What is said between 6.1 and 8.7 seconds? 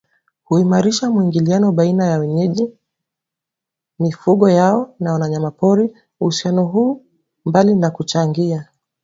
Uhusiano huu mbali na kuchangia